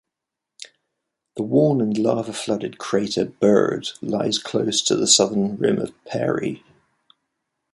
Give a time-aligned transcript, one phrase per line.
[1.35, 6.63] The worn and lava-flooded crater Byrd lies close to the southern rim of Peary.